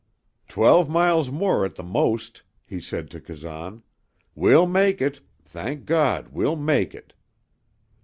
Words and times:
"Twelve 0.47 0.89
miles 0.89 1.29
more 1.29 1.63
at 1.63 1.75
the 1.75 1.83
most," 1.83 2.41
he 2.65 2.79
said 2.81 3.11
to 3.11 3.21
Kazan. 3.21 3.83
"We'll 4.33 4.65
make 4.65 4.99
it. 4.99 5.21
Thank 5.43 5.85
God, 5.85 6.29
we'll 6.31 6.55
make 6.55 6.95
it!" 6.95 7.13